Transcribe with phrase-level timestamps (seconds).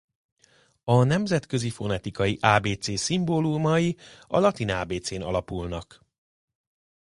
[0.83, 6.05] A nemzetközi fonetikai ábécé szimbólumai a latin ábécén alapulnak.